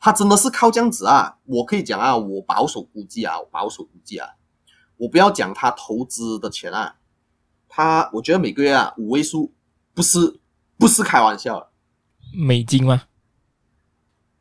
[0.00, 1.36] 它真的是靠这样子啊。
[1.44, 4.26] 我可以讲啊，我保守估计啊，我保守估计啊，
[4.96, 6.96] 我不要讲他投资的钱啊，
[7.68, 9.52] 他我觉得每个月啊五位数
[9.92, 10.38] 不是。
[10.82, 11.70] 不是开玩笑，
[12.34, 13.04] 美金吗？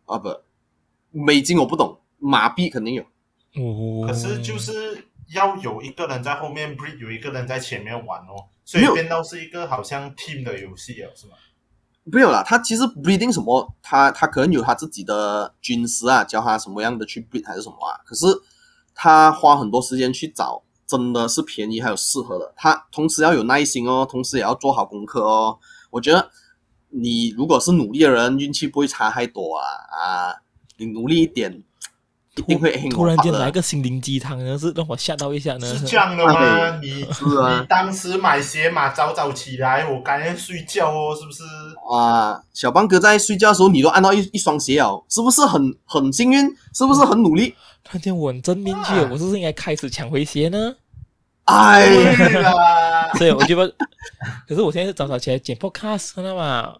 [0.06, 0.36] 啊不，
[1.12, 3.04] 美金我不懂，马币肯定有。
[3.04, 11.34] 哦，可是就是要有一个人在后面 breed，有一个人在前面玩哦，所以变到是一个好像 team 的游戏了，是吗？
[12.06, 18.02] 没有啦，他其实 breeding 什么，他他可能有他自己的军师啊，教他什么样的去 breed 还是什么啊。
[18.04, 18.26] 可是
[18.96, 22.52] 他花很多时间去找，真的是便宜还有适合的。
[22.58, 25.60] 他同时要有耐心哦，同时也要做好功课哦。
[25.92, 26.32] 我觉得
[26.90, 30.36] 你如果是努力的人，运气不会差太多啊啊，
[30.78, 31.62] 你努力一点。
[32.38, 35.68] 一定会突然间来个心灵鸡汤呢，是让我吓到一下呢。
[35.68, 36.80] 是这样的吗？
[36.82, 41.44] 你是啊，你当时买鞋嘛早早起来，我赶紧睡觉哦，是不是？
[41.94, 46.48] 啊，小邦哥在睡觉的时候，你都按到一一双鞋哦，是不是很很幸运？
[46.74, 47.54] 是不是很努力？
[47.84, 50.74] 突然间稳真进去，我是不是应该开始抢回鞋呢？
[51.52, 51.86] 哎
[52.42, 53.68] 呀，所以我觉得，
[54.48, 56.78] 可是我现在是早早起来剪 podcast，知道吗？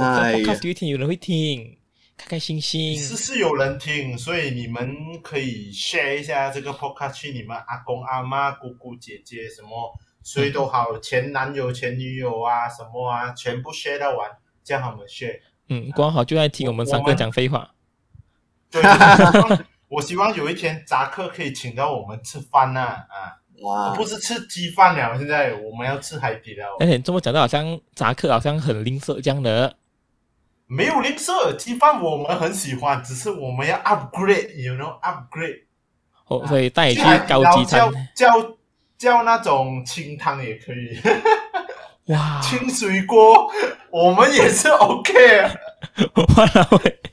[0.00, 1.76] 哎，podcast 有一天有人会听。
[2.16, 14.30] 开开心心，是是有人听，所以你们可以 share 一下这个 podcast 去你们阿公阿妈、姑姑姐姐什么，谁都好，前男友前女友啊什么啊，全部 share 到完，
[14.62, 15.40] 叫他们 share。
[15.68, 17.68] 嗯，光好就爱听我们三个讲废话。
[18.70, 18.80] 对，
[19.88, 23.42] 我希望有一天扎克可以请到我们吃饭呐啊！
[23.62, 26.66] 哇，不是吃鸡饭了，现在我们要吃海底捞。
[26.80, 29.76] 而且这么讲的好像扎克好像很吝啬这样的。
[30.66, 35.64] 没有吝啬，鸡饭我们很喜欢，只是我们要 upgrade，you know upgrade。
[36.26, 38.56] 哦，所以带你去高级餐，叫叫
[38.96, 40.98] 叫那种清汤也可以。
[42.12, 43.50] 哇，清水锅
[43.90, 45.50] 我们也是 OK 啊。
[46.36, 46.46] 哇，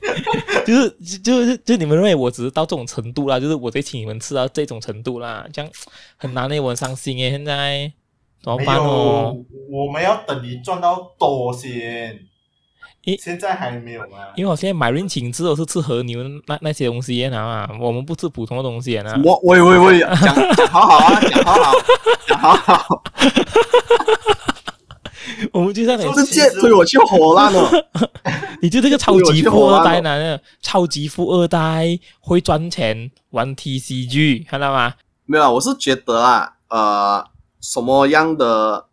[0.66, 5.70] 就是就是就你们认为我只是到这种程度啦，就是我得请你们吃到这种程度啦，这样
[6.16, 7.92] 很难的，我很伤心诶，现在
[8.42, 9.36] 怎么办哦？
[9.70, 12.18] 我们要等你赚到多先。
[13.04, 14.18] 诶，现在还没有吗？
[14.36, 19.20] 因为我现在买人请吃都是吃和牛那那些东西啊，我们不吃普通的东西啊。
[19.24, 21.72] 我喂喂喂，讲讲好好啊，讲好好，
[22.28, 23.02] 讲好好。
[25.52, 27.70] 我们就在那直接推我去火烂了。
[28.62, 30.38] 你就这个超级富二代呢？
[30.60, 34.94] 超级富二代会赚钱玩 TCG，看到吗？
[35.26, 37.24] 没有，我是觉得啊，呃，
[37.60, 38.86] 什么样的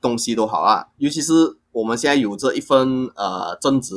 [0.00, 1.56] 东西都好啊，尤其是。
[1.76, 3.92] 我们现在有这一份呃正职，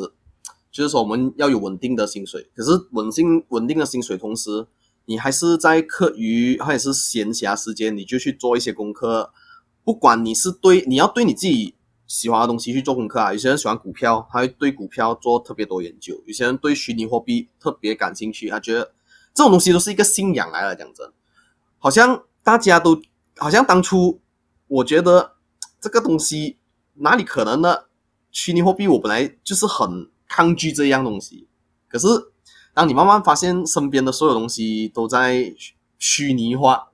[0.69, 2.49] 就是说我们要有稳定的薪水。
[2.53, 4.67] 可是稳定稳定的薪水，同时
[5.05, 9.31] 你还是在课余或者是闲暇时间，你就去做一些功课。
[9.89, 11.73] 不管你是对你要对你自己
[12.05, 13.33] 喜欢的东西去做功课啊。
[13.33, 18.91] 有些人喜欢股票，他会对股票做特别多研究；有些人对虚拟货币特别感兴趣，他觉得
[19.33, 20.75] 这种东西都是一个信仰来了。
[20.75, 21.11] 讲真，
[21.79, 23.01] 好像大家都
[23.37, 24.21] 好像当初
[24.67, 25.33] 我觉得
[25.81, 26.57] 这个东西。
[27.01, 27.85] 哪里可能呢？
[28.29, 31.47] 虚拟货币我本来就是很抗拒这样东西，
[31.87, 32.07] 可是
[32.75, 35.55] 当你慢慢发现身边的所有东西都在
[35.97, 36.89] 虚拟化，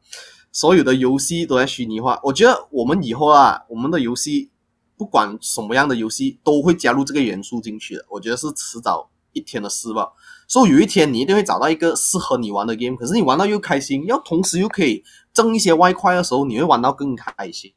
[0.56, 4.50] 所有的游戏都在虚拟化，我觉得我们以后啊，我们的游戏
[4.96, 10.14] 不管什么样的游戏都会加入这个元素进去的，我觉得是迟早一天的事吧。
[10.48, 15.04] 所以有一天你一定会找到一个适合你玩的 game，可是你玩到又开心，要同时又可以
[15.34, 17.74] 挣一些外快的时候，你会玩到更开心。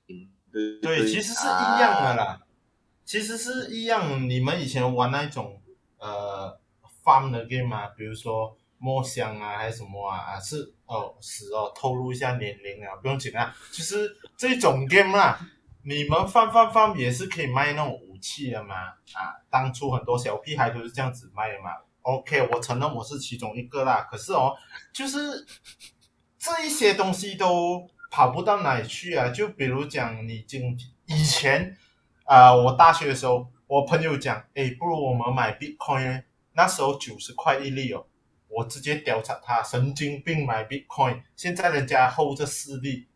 [0.53, 2.39] 对，对，其实是一样的啦，啊、
[3.05, 4.31] 其实是一样。
[4.31, 5.61] 你们以前玩那种
[5.99, 6.57] 呃
[7.05, 13.55] farm 的 game 啊，比如说墨香啊，还是什么啊，是哦，是哦，透露一下年龄啊，不用紧啊。
[13.70, 15.39] 其实这种 game 啊，
[15.85, 18.74] 你们放放放也是可以卖那种武器的嘛，
[19.12, 21.70] 啊，当初很多小屁孩都是这样子卖的嘛。
[22.03, 24.07] OK，我承认我是其中一个啦。
[24.11, 24.55] 可是哦，
[24.93, 25.47] 就是
[26.39, 27.89] 这一些东西都。
[28.11, 29.29] 跑不到哪里去啊！
[29.29, 30.74] 就比如讲，你今
[31.05, 31.76] 以前
[32.24, 36.24] 啊、我大学的时候，我朋友讲，诶，不如我们买 Bitcoin，
[36.55, 38.07] 那时候九十块一粒哦，
[38.49, 43.07] 我直接调查他神经病买 Bitcoin，现在人家 hold 着四粒，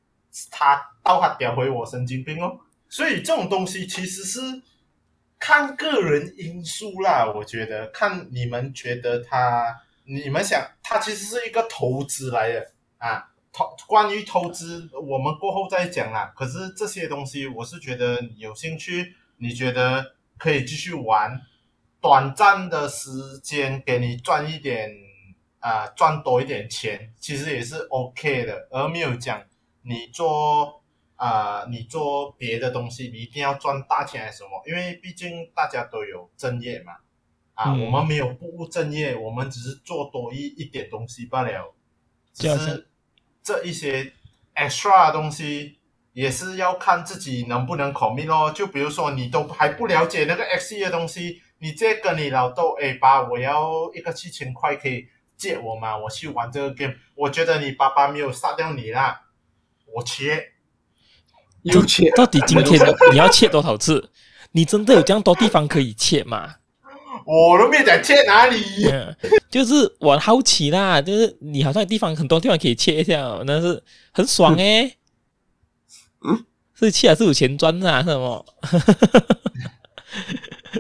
[0.51, 2.61] 他倒他屌回我神经病哦。
[2.89, 4.41] 所以这种东西其实是
[5.39, 13.29] 看个人因素啦，我觉得看你们觉得他，你们想他其实是一个投资来的啊。
[13.55, 16.33] 投关于投资，我们过后再讲啦。
[16.35, 21.39] 可是这些东西，我是觉得有兴趣，你觉得可以继续玩，
[22.01, 24.91] 短暂的时间给你赚一点
[25.63, 28.69] 啊、呃，赚多一点钱，其实也是 OK 的。
[28.71, 29.43] 而没有讲
[29.83, 30.83] 你做
[31.17, 34.63] 啊、呃，你做别的东西，你一定要赚大钱还是什么？
[34.67, 36.93] 因为毕竟大家都有正业嘛。
[37.55, 41.75] 啊，嗯、我们没有不务正业，我们只是做多一一点东西罢了，
[42.35, 42.89] 只是。
[43.45, 44.13] 这一些
[44.55, 45.77] extra 的东西
[46.13, 48.53] 也是要看自己能不能 commit 咯。
[48.53, 56.95] 就比如说你都还不了解那个 XE 的东西，你直接跟你老豆，哎，爸，我要一个七千块可以借我嘛，我去玩这个 game。
[57.15, 59.23] 我觉得你爸爸没有杀掉你啦，
[59.95, 60.53] 我切，
[61.63, 62.11] 又切。
[62.13, 62.81] 到底今天
[63.13, 64.11] 你要切多少次？
[64.53, 66.57] 你真的有这样多地方可以切吗？
[67.25, 69.17] 我都没有讲切哪里，嗯，
[69.49, 74.99] 就是我好奇啦，就是你好像有地方很多地方可以切一下，那是很爽诶、欸。
[76.25, 78.03] 嗯，是切还是有钱赚啊？
[78.03, 78.45] 是什么？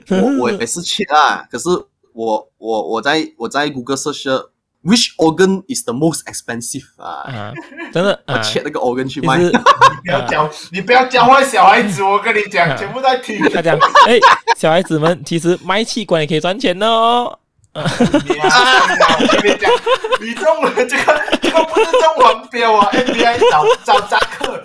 [0.08, 1.68] 我我也是切啊，可是
[2.12, 4.28] 我我我在我在谷歌 search
[4.84, 7.52] which organ is the most expensive 啊，啊
[7.92, 9.38] 真的， 我切那个 organ 去卖。
[9.42, 9.50] 你
[10.04, 13.38] 不要教，你不要教坏小孩子，我跟你讲，全部在听。
[13.50, 14.18] 他讲，哎，
[14.56, 17.38] 小孩子们，其实卖器官也可以赚钱哦。
[17.74, 18.48] 你啊，
[19.20, 19.70] 我跟你讲，
[20.20, 24.62] 你中了这个，这个不是中黄标啊！FBI 找找扎克。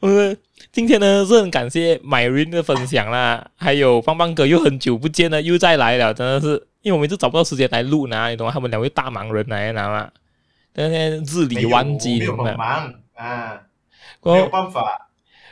[0.00, 0.36] 我们
[0.72, 8.52] 今天呢是很感谢 Myrin 的分享啦，还有棒棒哥又很久不见了，又再来了，真的是，因为我们一直找不到时间来录呢，你懂吗？
[8.54, 10.10] 他们两位大忙人来，知道吗？
[10.74, 13.60] 今天日理万机，没有很忙啊，
[14.22, 15.10] 没有办法。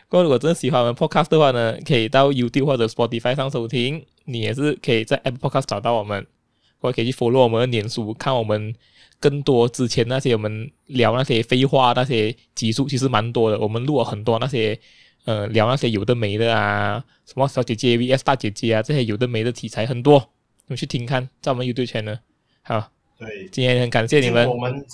[0.09, 4.03] 过后如果真的喜欢我们 Podcast 的话呢，可以到 YouTube 或者 Spotify 上收听。
[4.25, 6.27] 你也是可以在 Apple Podcast 找到我们，
[6.79, 8.75] 或者可以去 follow 我们的脸书，看我们
[9.19, 13.59] 更多之前那些我们聊那些废话那些集数，其实蛮多的。
[13.59, 14.79] 我们录了很多那些
[15.25, 20.19] 呃聊那些有的没的啊，什么小姐姐 VS 大姐姐啊，这些有的没的题材很多，
[20.67, 22.19] 你们去听看，在我们 YouTube channel。
[22.63, 24.49] 好，对，今天很感谢你们。
[24.49, 24.85] 我们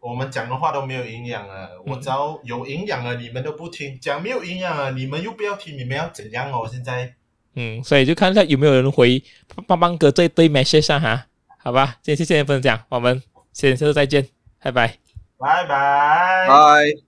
[0.00, 6.68] 我们讲的话都没有营养啊，我只要有营养了，你们都不听；讲没有营养啊，你们又不要听，你们要怎样哦？
[6.70, 7.14] 现在。
[7.54, 9.22] 嗯，所以就看一下有没有人回
[9.66, 11.26] 棒棒哥这一堆 message 上哈，
[11.58, 13.22] 好吧，今天谢谢你分享，我们
[13.52, 14.28] 下次再见，
[14.62, 14.98] 拜拜，
[15.38, 17.05] 拜拜，拜。